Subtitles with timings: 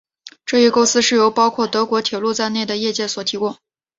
[0.47, 3.55] 这一构思是由包括德国铁路在内的业界所提供。